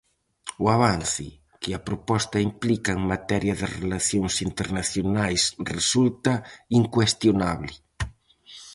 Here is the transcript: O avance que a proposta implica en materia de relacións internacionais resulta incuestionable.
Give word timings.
O 0.63 0.65
avance 0.77 1.27
que 1.61 1.71
a 1.73 1.83
proposta 1.89 2.37
implica 2.49 2.89
en 2.97 3.01
materia 3.13 3.53
de 3.61 3.67
relacións 3.79 4.33
internacionais 4.49 5.41
resulta 5.75 6.33
incuestionable. 6.81 7.73